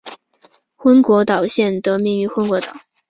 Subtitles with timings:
[0.75, 2.73] 昏果岛县得名于昏果岛。